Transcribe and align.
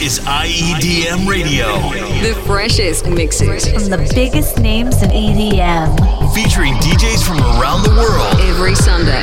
is 0.00 0.20
IEDM 0.20 1.26
Radio. 1.26 1.66
The 2.20 2.38
freshest 2.44 3.06
mixes 3.08 3.66
from 3.66 3.84
the 3.88 4.10
biggest 4.14 4.58
names 4.58 5.02
in 5.02 5.08
EDM. 5.08 6.34
Featuring 6.34 6.74
DJs 6.74 7.26
from 7.26 7.38
around 7.38 7.82
the 7.82 7.90
world. 7.90 8.38
Every 8.40 8.74
Sunday. 8.74 9.22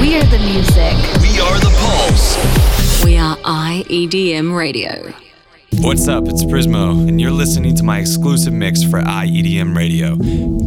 We 0.00 0.16
are 0.16 0.24
the 0.24 0.38
music. 0.38 0.94
We 1.20 1.38
are 1.38 1.58
the 1.60 1.72
pulse. 1.80 3.04
We 3.04 3.18
are 3.18 3.36
IEDM 3.36 4.56
Radio. 4.56 5.12
What's 5.80 6.08
up? 6.08 6.24
It's 6.26 6.44
Prismo, 6.44 7.06
and 7.06 7.20
you're 7.20 7.30
listening 7.30 7.76
to 7.76 7.82
my 7.82 7.98
exclusive 7.98 8.54
mix 8.54 8.82
for 8.82 9.02
IEDM 9.02 9.76
Radio. 9.76 10.16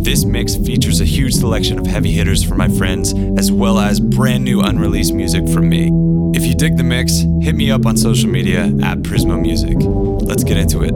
This 0.04 0.26
mix 0.26 0.56
features 0.56 1.02
a 1.02 1.06
huge 1.06 1.34
selection 1.34 1.80
of 1.80 1.88
heavy 1.88 2.12
hitters 2.12 2.44
from 2.44 2.60
my 2.60 2.68
friends, 2.68 3.14
as 3.38 3.52
well 3.52 3.80
as 3.80 4.00
brand 4.00 4.44
new 4.44 4.62
unreleased 4.62 5.14
music 5.14 5.50
from 5.50 5.69
me. 5.69 6.07
If 6.34 6.46
you 6.46 6.56
dig 6.56 6.78
the 6.78 6.84
mix, 6.84 7.20
hit 7.42 7.56
me 7.56 7.72
up 7.72 7.86
on 7.86 7.98
social 7.98 8.30
media 8.30 8.66
at 8.84 9.00
Prismo 9.00 9.40
Music. 9.42 9.78
Let's 10.28 10.44
get 10.44 10.58
into 10.58 10.84
it. 10.84 10.94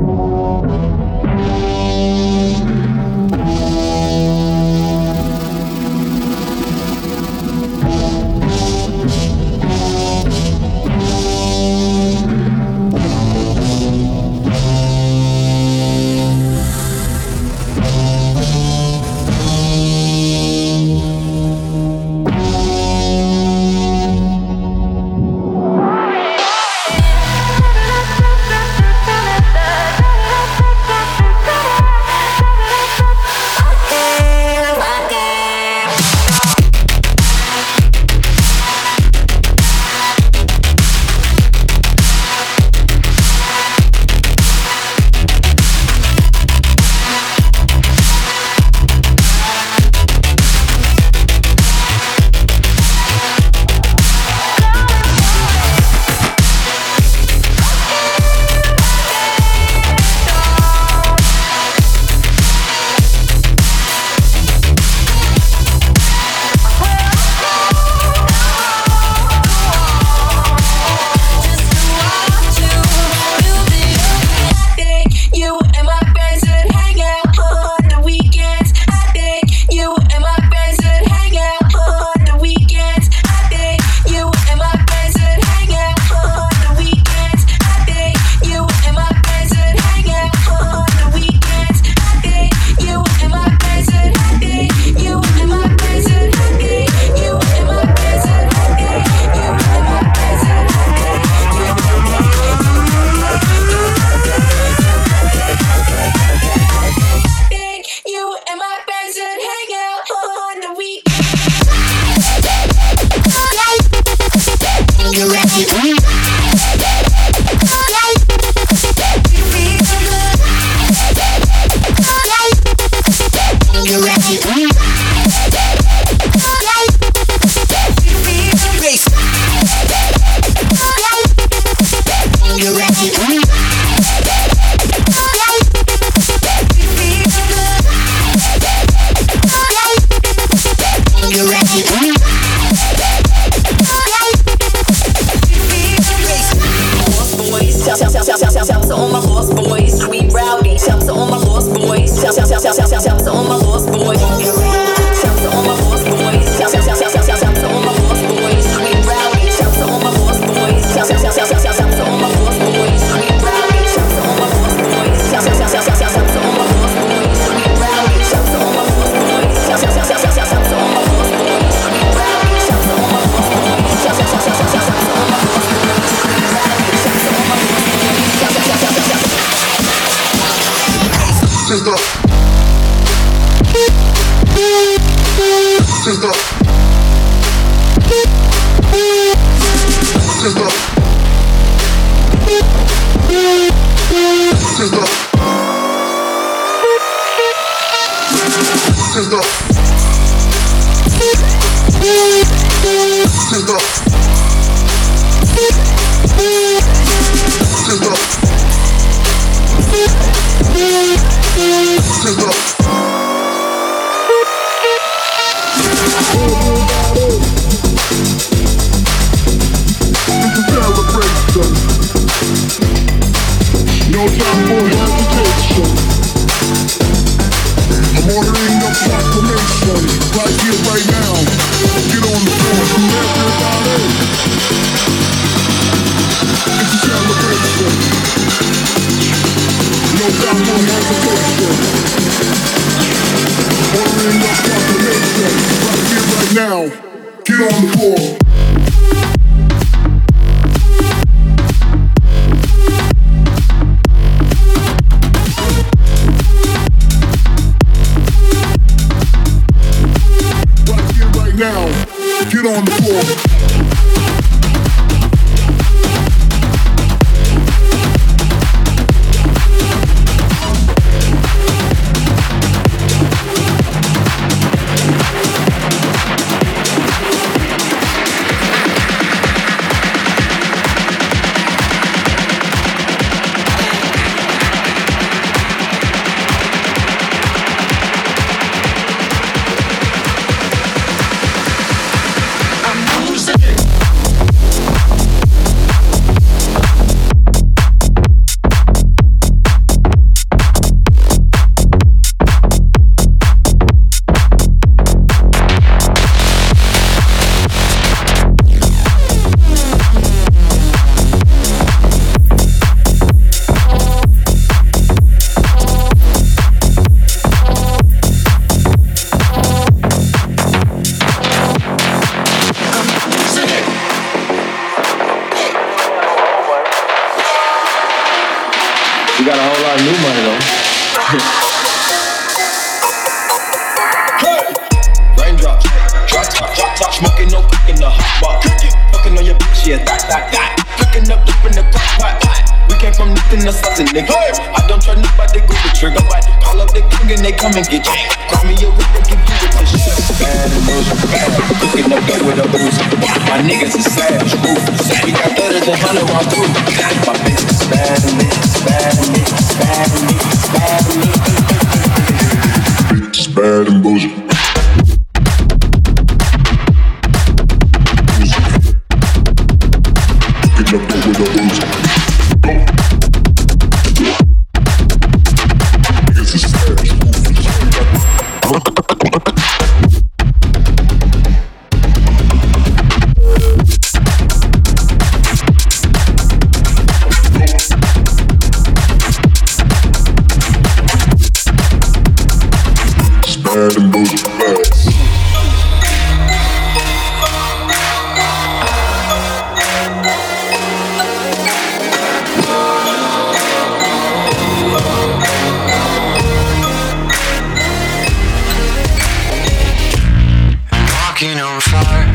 Walking 411.41 411.59
on 411.59 411.81
fire. 411.81 412.27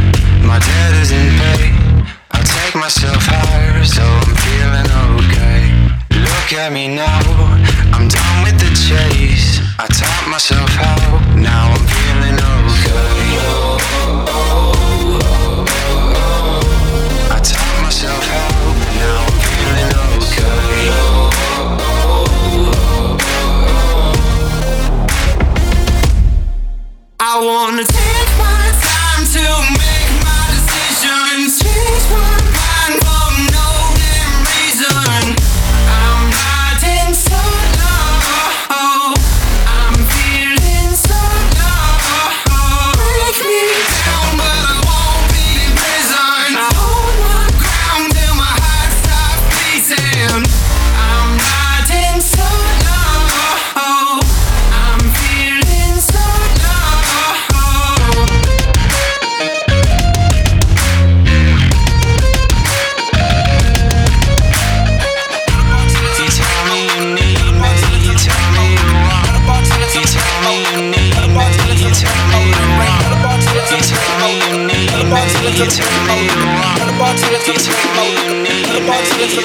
My 0.43 0.59
debt 0.59 0.95
is 1.03 1.11
in 1.13 1.29
pay. 1.39 1.71
I 2.33 2.43
take 2.43 2.75
myself 2.75 3.23
higher, 3.23 3.85
so 3.85 4.03
I'm 4.03 4.35
feeling 4.43 4.91
okay. 5.15 5.71
Look 6.11 6.53
at 6.53 6.73
me 6.73 6.89
now, 6.89 7.21
I'm 7.95 8.09
done 8.09 8.43
with 8.43 8.59
the 8.59 8.71
chase. 8.75 9.61
I 9.79 9.87
taught 9.87 10.29
myself 10.29 10.71
how, 10.71 11.21
now 11.37 11.71
I'm 11.71 11.87
feeling 11.87 12.35
okay. 12.35 12.97
I 17.31 17.39
taught 17.39 17.83
myself 17.83 18.27
how, 18.27 18.75
now 18.99 19.23
I'm 19.23 19.39
feeling 19.47 19.91
okay. 20.19 20.57
I 27.21 27.41
wanna 27.45 27.85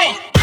party 0.00 0.39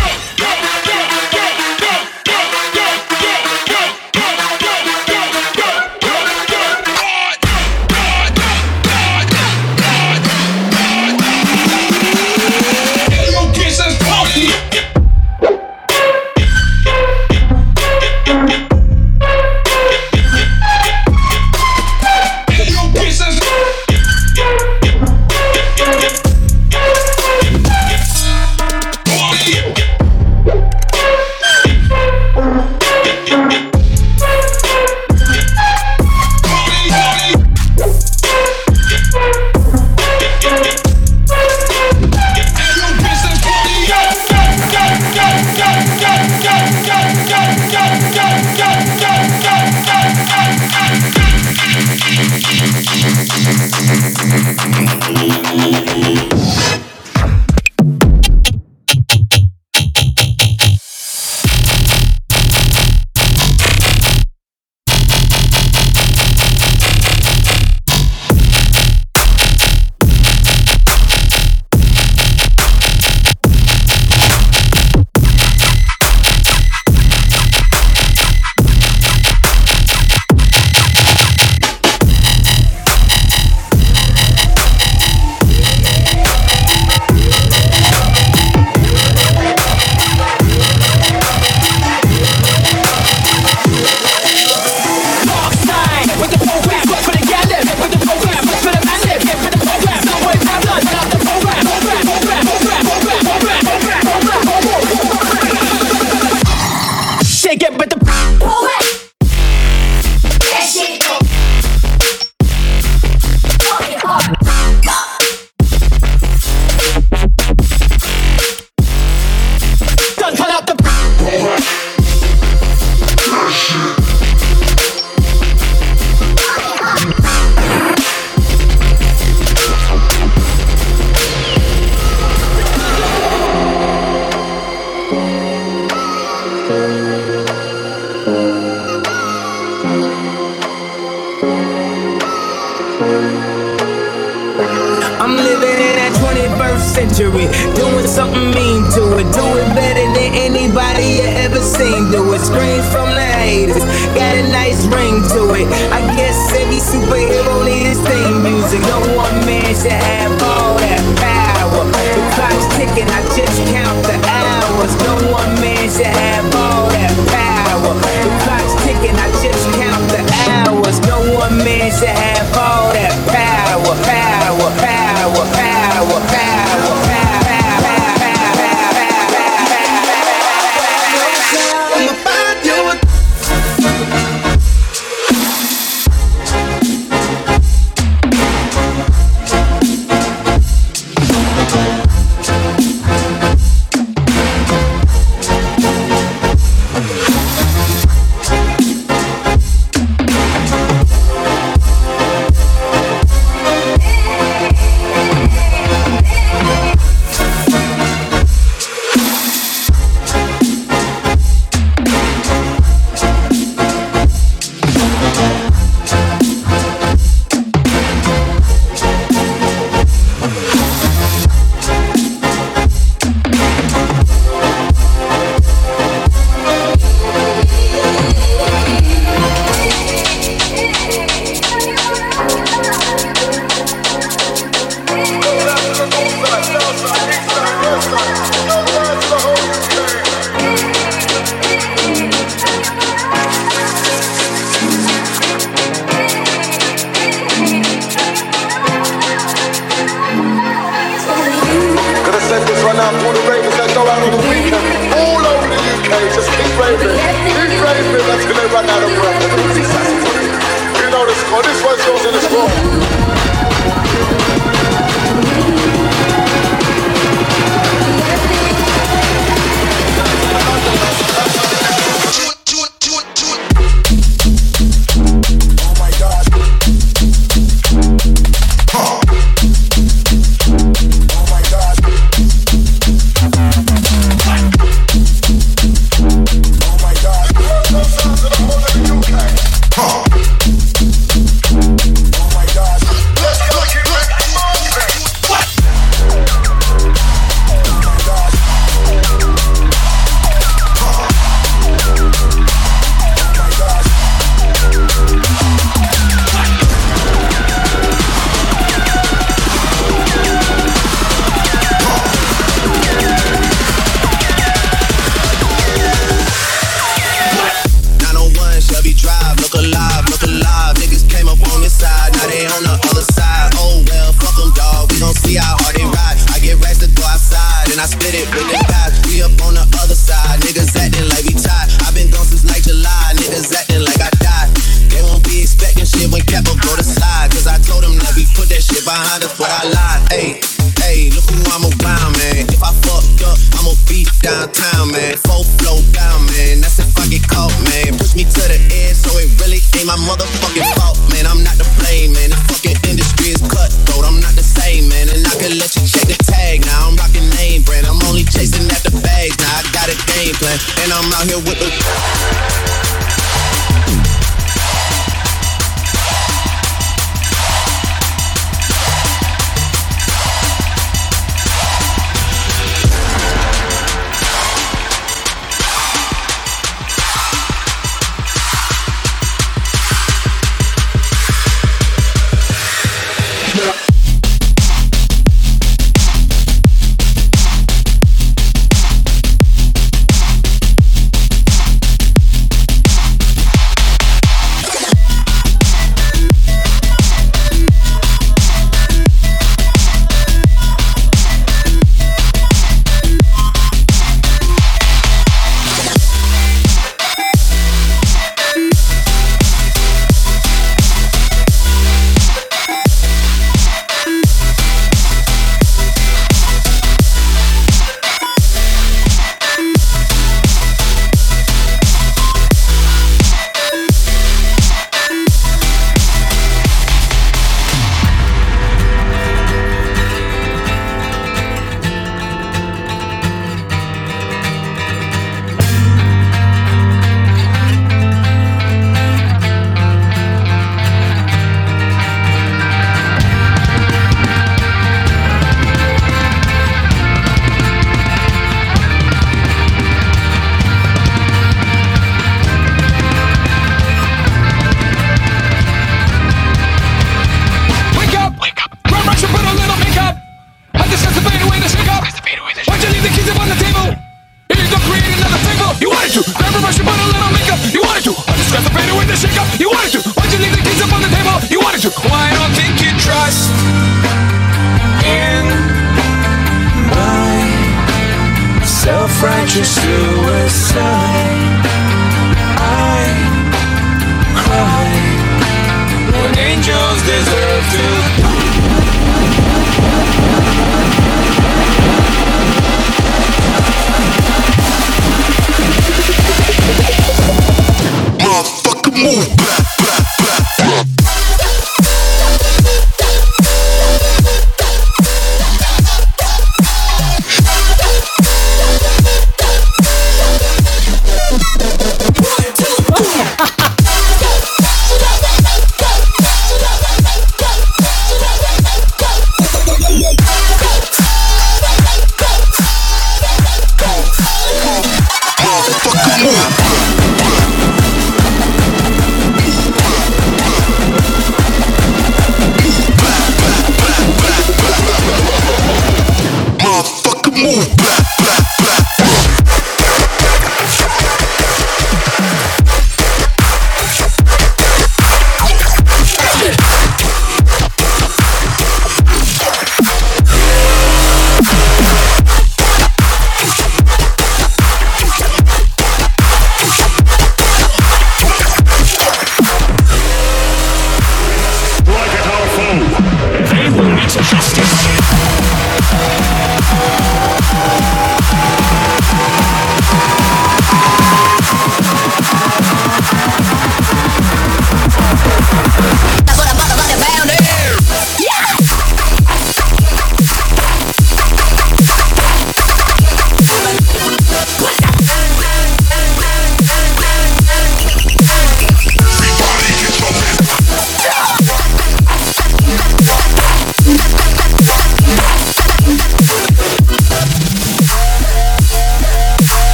man. 345.18 345.38
Full 345.50 345.66
flow 345.82 345.98
bound, 346.14 346.46
man. 346.54 346.82
That's 346.82 347.00
if 347.00 347.10
I 347.18 347.26
get 347.28 347.44
caught, 347.48 347.74
man. 347.90 348.18
Push 348.18 348.36
me 348.36 348.44
to 348.46 348.64
the 348.70 348.80
edge, 348.94 349.18
so 349.18 349.34
it 349.42 349.50
really 349.62 349.82
ain't 349.98 350.06
my 350.06 350.18
motherfucker 350.30 350.57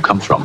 you 0.00 0.04
come 0.04 0.18
from? 0.18 0.39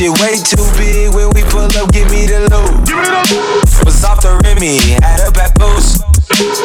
Shit 0.00 0.12
way 0.20 0.34
too 0.40 0.64
big. 0.80 1.12
When 1.12 1.28
we 1.36 1.42
pull 1.52 1.68
up, 1.76 1.92
give 1.92 2.10
me 2.10 2.24
the 2.24 2.48
loot. 2.48 2.88
Was 3.84 4.04
off 4.04 4.22
the 4.22 4.40
Remy, 4.44 4.96
had 5.04 5.20
up 5.28 5.36
at 5.36 5.52
Boost. 5.60 6.00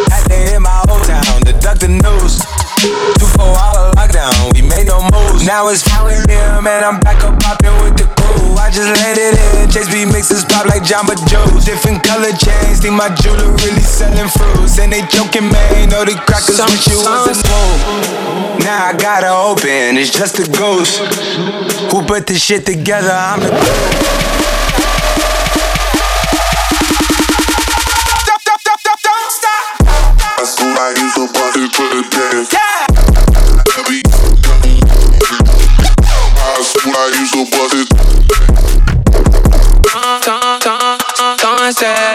Had 0.07 0.23
to 0.31 0.35
hit 0.35 0.59
my 0.61 0.83
old 0.87 1.03
town 1.03 1.43
to 1.43 1.53
duck 1.59 1.79
the 1.79 1.89
news. 1.91 2.39
Two 3.19 3.27
four 3.35 3.51
hour 3.51 3.91
lockdown, 3.95 4.53
we 4.53 4.61
made 4.61 4.87
no 4.87 5.03
moves. 5.11 5.45
Now 5.45 5.67
it's 5.67 5.81
4 5.83 6.09
a.m. 6.09 6.67
and 6.67 6.85
I'm 6.85 6.99
back 6.99 7.23
up 7.23 7.39
popping 7.39 7.64
just 8.75 8.91
let 8.99 9.15
it 9.17 9.39
in. 9.55 9.71
Chase 9.71 9.87
B 9.87 10.03
mixes 10.03 10.43
pop 10.43 10.67
like 10.67 10.83
Jamba 10.83 11.15
Joe's. 11.31 11.63
Different 11.63 12.03
color 12.03 12.35
chains, 12.35 12.83
think 12.83 12.93
my 12.93 13.07
jeweler 13.15 13.55
really 13.63 13.79
selling 13.79 14.27
fruits. 14.27 14.77
And 14.77 14.91
they 14.91 15.01
joking, 15.07 15.47
man. 15.47 15.89
Know 15.89 16.03
the 16.03 16.19
crackers 16.27 16.59
wish 16.59 16.87
you 16.91 16.99
was 16.99 17.31
a 17.31 17.35
smoke. 17.35 18.59
Now 18.59 18.91
I 18.91 18.93
gotta 18.97 19.31
open, 19.31 19.95
it's 19.97 20.11
just 20.11 20.39
a 20.39 20.51
ghost. 20.51 20.99
Who 21.91 22.03
put 22.03 22.27
this 22.27 22.43
shit 22.43 22.65
together? 22.65 23.11
I'm 23.11 23.39
the 23.39 24.64
who 41.81 42.14